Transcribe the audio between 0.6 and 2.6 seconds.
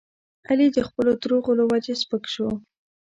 د خپلو دروغو له وجې سپک شو.